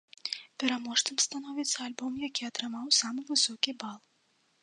Пераможцам 0.61 1.19
становіцца 1.25 1.77
альбом, 1.89 2.13
які 2.27 2.47
атрымаў 2.49 2.87
самы 3.01 3.21
высокі 3.29 3.71
бал. 3.85 3.97